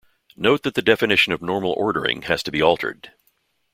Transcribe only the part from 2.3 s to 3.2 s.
to be altered.